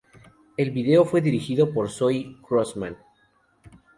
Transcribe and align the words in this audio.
El 0.57 0.71
vídeo 0.71 1.05
fue 1.05 1.21
dirigido 1.21 1.71
por 1.71 1.87
Zoey 1.91 2.35
Grossman. 2.49 2.97